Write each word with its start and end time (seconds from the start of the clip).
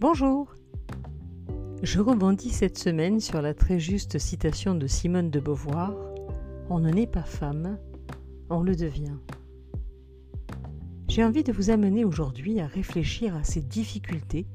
Bonjour 0.00 0.54
Je 1.82 2.00
rebondis 2.00 2.48
cette 2.48 2.78
semaine 2.78 3.20
sur 3.20 3.42
la 3.42 3.52
très 3.52 3.78
juste 3.78 4.18
citation 4.18 4.74
de 4.74 4.86
Simone 4.86 5.28
de 5.28 5.40
Beauvoir 5.40 5.92
On 6.70 6.78
ne 6.78 6.88
naît 6.90 7.06
pas 7.06 7.22
femme, 7.22 7.76
on 8.48 8.62
le 8.62 8.74
devient. 8.74 9.18
J'ai 11.06 11.22
envie 11.22 11.44
de 11.44 11.52
vous 11.52 11.68
amener 11.68 12.06
aujourd'hui 12.06 12.60
à 12.60 12.66
réfléchir 12.66 13.36
à 13.36 13.44
ces 13.44 13.60
difficultés 13.60 14.46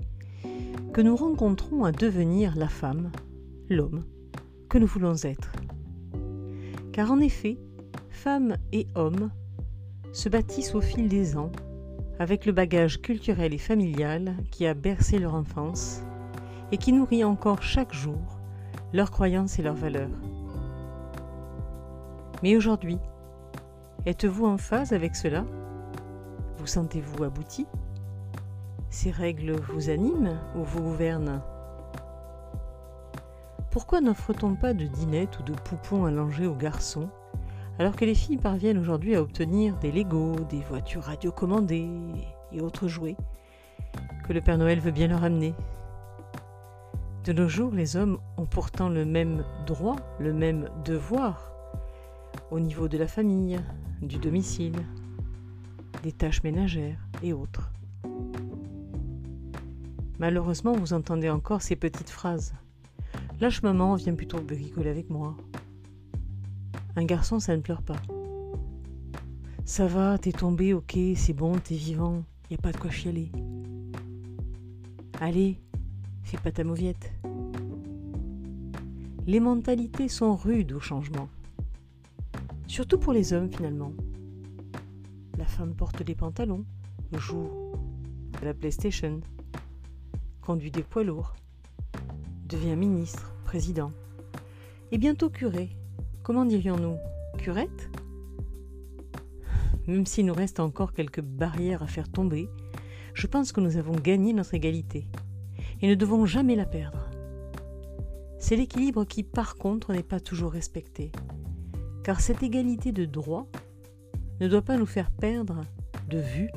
que 0.93 1.01
nous 1.01 1.15
rencontrons 1.15 1.83
à 1.83 1.91
devenir 1.91 2.55
la 2.55 2.67
femme, 2.67 3.11
l'homme, 3.69 4.03
que 4.67 4.79
nous 4.79 4.87
voulons 4.87 5.13
être. 5.25 5.51
Car 6.91 7.11
en 7.11 7.19
effet, 7.19 7.59
femmes 8.09 8.57
et 8.71 8.87
hommes 8.95 9.29
se 10.11 10.27
bâtissent 10.27 10.73
au 10.73 10.81
fil 10.81 11.07
des 11.07 11.37
ans 11.37 11.51
avec 12.19 12.45
le 12.45 12.51
bagage 12.51 13.01
culturel 13.01 13.53
et 13.53 13.57
familial 13.57 14.35
qui 14.51 14.65
a 14.65 14.73
bercé 14.73 15.19
leur 15.19 15.35
enfance 15.35 16.01
et 16.71 16.77
qui 16.77 16.93
nourrit 16.93 17.23
encore 17.23 17.61
chaque 17.61 17.93
jour 17.93 18.39
leurs 18.93 19.11
croyances 19.11 19.59
et 19.59 19.61
leurs 19.61 19.75
valeurs. 19.75 20.09
Mais 22.43 22.55
aujourd'hui, 22.55 22.99
êtes-vous 24.05 24.45
en 24.45 24.57
phase 24.57 24.93
avec 24.93 25.15
cela? 25.15 25.45
Vous 26.57 26.67
sentez-vous 26.67 27.23
abouti? 27.23 27.65
Ces 28.89 29.11
règles 29.11 29.51
vous 29.51 29.89
animent 29.89 30.39
ou 30.55 30.63
vous 30.63 30.81
gouvernent? 30.81 31.41
Pourquoi 33.71 33.99
n'offre-t-on 33.99 34.55
pas 34.55 34.73
de 34.73 34.85
dinette 34.85 35.39
ou 35.39 35.43
de 35.43 35.53
poupons 35.53 36.05
allongés 36.05 36.47
aux 36.47 36.55
garçons? 36.55 37.09
Alors 37.77 37.95
que 37.95 38.05
les 38.05 38.15
filles 38.15 38.37
parviennent 38.37 38.77
aujourd'hui 38.77 39.15
à 39.15 39.21
obtenir 39.21 39.77
des 39.77 39.91
Legos, 39.91 40.35
des 40.49 40.61
voitures 40.61 41.03
radiocommandées 41.03 41.89
et 42.51 42.61
autres 42.61 42.87
jouets 42.87 43.17
que 44.25 44.33
le 44.33 44.41
Père 44.41 44.57
Noël 44.57 44.79
veut 44.79 44.91
bien 44.91 45.07
leur 45.07 45.23
amener. 45.23 45.53
De 47.25 47.33
nos 47.33 47.47
jours, 47.47 47.71
les 47.71 47.95
hommes 47.95 48.19
ont 48.37 48.45
pourtant 48.45 48.89
le 48.89 49.05
même 49.05 49.43
droit, 49.65 49.97
le 50.19 50.33
même 50.33 50.69
devoir 50.83 51.51
au 52.51 52.59
niveau 52.59 52.87
de 52.87 52.97
la 52.97 53.07
famille, 53.07 53.59
du 54.01 54.17
domicile, 54.17 54.75
des 56.03 56.11
tâches 56.11 56.43
ménagères 56.43 56.99
et 57.23 57.33
autres. 57.33 57.71
Malheureusement, 60.19 60.73
vous 60.73 60.93
entendez 60.93 61.29
encore 61.29 61.61
ces 61.61 61.75
petites 61.75 62.09
phrases. 62.09 62.53
Lâche 63.41 63.63
maman, 63.63 63.95
viens 63.95 64.15
plutôt 64.15 64.39
bricoler 64.39 64.89
avec 64.89 65.09
moi. 65.09 65.35
Un 66.95 67.05
garçon, 67.05 67.39
ça 67.39 67.55
ne 67.55 67.61
pleure 67.61 67.81
pas. 67.81 68.01
Ça 69.65 69.87
va, 69.87 70.17
t'es 70.17 70.31
tombé, 70.31 70.73
ok, 70.73 70.97
c'est 71.15 71.33
bon, 71.33 71.57
t'es 71.57 71.75
vivant, 71.75 72.23
y 72.49 72.53
a 72.53 72.57
pas 72.57 72.71
de 72.71 72.77
quoi 72.77 72.91
chialer. 72.91 73.31
Allez, 75.19 75.59
fais 76.23 76.37
pas 76.37 76.51
ta 76.51 76.63
mauviette. 76.63 77.11
Les 79.27 79.39
mentalités 79.39 80.07
sont 80.07 80.35
rudes 80.35 80.71
au 80.73 80.79
changement. 80.79 81.27
Surtout 82.67 82.99
pour 82.99 83.11
les 83.11 83.33
hommes 83.33 83.51
finalement. 83.51 83.91
La 85.37 85.45
femme 85.45 85.73
porte 85.73 86.03
des 86.03 86.15
pantalons, 86.15 86.63
joue 87.17 87.49
à 88.41 88.45
la 88.45 88.53
PlayStation, 88.53 89.19
conduit 90.41 90.71
des 90.71 90.83
poids 90.83 91.03
lourds, 91.03 91.35
devient 92.47 92.75
ministre, 92.75 93.33
président, 93.43 93.91
et 94.91 94.97
bientôt 94.97 95.29
curé, 95.29 95.69
comment 96.25 96.45
dirions-nous? 96.45 96.97
Curette 97.37 97.91
Même 99.85 100.07
s'il 100.07 100.25
nous 100.25 100.33
reste 100.33 100.59
encore 100.59 100.91
quelques 100.91 101.21
barrières 101.21 101.83
à 101.83 101.87
faire 101.87 102.09
tomber, 102.11 102.49
je 103.13 103.27
pense 103.27 103.51
que 103.51 103.61
nous 103.61 103.77
avons 103.77 103.93
gagné 103.93 104.33
notre 104.33 104.55
égalité 104.55 105.05
et 105.81 105.87
ne 105.87 105.93
devons 105.93 106.25
jamais 106.25 106.55
la 106.55 106.65
perdre. 106.65 107.11
C'est 108.39 108.55
l'équilibre 108.55 109.05
qui, 109.05 109.21
par 109.21 109.55
contre, 109.55 109.93
n'est 109.93 110.01
pas 110.01 110.19
toujours 110.19 110.51
respecté, 110.51 111.11
car 112.03 112.19
cette 112.19 112.41
égalité 112.41 112.91
de 112.91 113.05
droit 113.05 113.47
ne 114.39 114.47
doit 114.47 114.63
pas 114.63 114.77
nous 114.77 114.87
faire 114.87 115.11
perdre 115.11 115.61
de 116.09 116.17
vue 116.17 116.49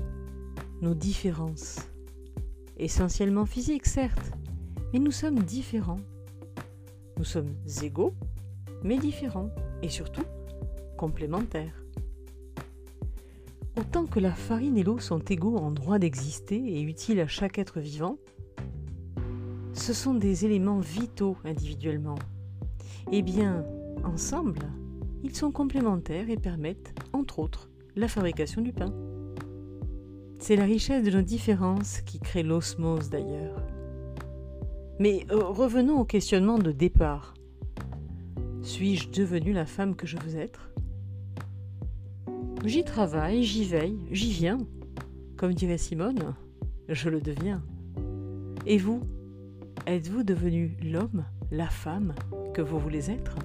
nos 0.81 0.95
différences. 0.95 1.91
Essentiellement 2.78 3.45
physiques, 3.45 3.87
certes, 3.87 4.33
mais 4.95 4.99
nous 4.99 5.11
sommes 5.11 5.41
différents. 5.41 6.01
Nous 7.19 7.25
sommes 7.25 7.55
égaux 7.83 8.15
mais 8.83 8.99
différents 8.99 9.50
et 9.83 9.89
surtout 9.89 10.25
complémentaires. 10.97 11.84
Autant 13.78 14.06
que 14.06 14.19
la 14.19 14.33
farine 14.33 14.77
et 14.77 14.83
l'eau 14.83 14.99
sont 14.99 15.21
égaux 15.21 15.56
en 15.56 15.71
droit 15.71 15.99
d'exister 15.99 16.56
et 16.56 16.83
utiles 16.83 17.21
à 17.21 17.28
chaque 17.28 17.59
être 17.59 17.81
vivant, 17.81 18.19
ce 19.72 19.93
sont 19.93 20.15
des 20.15 20.44
éléments 20.44 20.81
vitaux 20.81 21.37
individuellement. 21.44 22.19
Eh 23.12 23.22
bien, 23.22 23.65
ensemble, 24.05 24.59
ils 25.22 25.34
sont 25.34 25.53
complémentaires 25.53 26.28
et 26.28 26.37
permettent, 26.37 26.95
entre 27.12 27.39
autres, 27.39 27.71
la 27.95 28.09
fabrication 28.09 28.60
du 28.60 28.72
pain. 28.72 28.93
C'est 30.41 30.56
la 30.56 30.65
richesse 30.65 31.05
de 31.05 31.10
nos 31.10 31.22
différences 31.22 32.00
qui 32.03 32.19
crée 32.19 32.43
l'osmose 32.43 33.10
d'ailleurs. 33.10 33.62
Mais 34.99 35.25
euh, 35.31 35.45
revenons 35.45 36.00
au 36.00 36.05
questionnement 36.05 36.59
de 36.59 36.72
départ. 36.72 37.34
Suis-je 38.69 39.09
devenue 39.09 39.55
la 39.55 39.65
femme 39.65 39.97
que 39.97 40.06
je 40.06 40.19
veux 40.19 40.39
être? 40.39 40.71
J'y 42.67 42.84
travaille, 42.84 43.43
j'y 43.43 43.65
veille, 43.65 43.99
j'y 44.11 44.31
viens. 44.31 44.59
Comme 45.39 45.55
dirait 45.55 45.79
Simone, 45.79 46.34
je 46.87 47.09
le 47.09 47.23
deviens. 47.23 47.62
Et 48.67 48.77
vous? 48.77 49.01
Êtes-vous 49.87 50.23
devenu 50.23 50.77
l'homme, 50.83 51.25
la 51.51 51.71
femme 51.71 52.15
que 52.53 52.61
vous 52.61 52.78
voulez 52.78 53.11
être? 53.11 53.37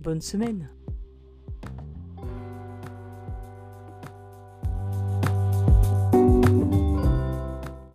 Bonne 0.00 0.20
semaine 0.20 0.68